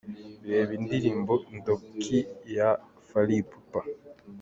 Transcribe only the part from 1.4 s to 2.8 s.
"Ndoki" ya